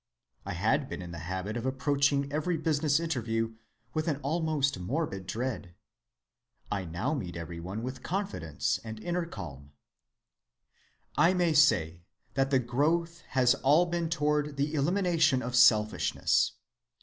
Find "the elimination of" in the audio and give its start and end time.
14.57-15.55